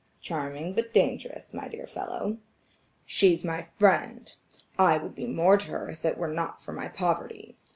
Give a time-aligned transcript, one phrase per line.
[0.19, 2.39] "Charming, but dangerous, my dear fellow."
[3.05, 4.35] "She's my friend.
[4.75, 7.55] I would be more to her if it were not for my poverty.